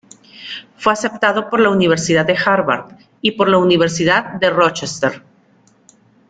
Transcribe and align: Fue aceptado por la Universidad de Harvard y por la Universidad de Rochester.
Fue 0.77 0.93
aceptado 0.93 1.47
por 1.51 1.59
la 1.59 1.69
Universidad 1.69 2.25
de 2.25 2.35
Harvard 2.43 2.93
y 3.21 3.33
por 3.33 3.47
la 3.49 3.59
Universidad 3.59 4.31
de 4.39 4.49
Rochester. 4.49 5.21